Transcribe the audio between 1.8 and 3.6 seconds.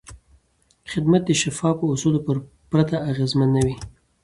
اصولو پرته اغېزمن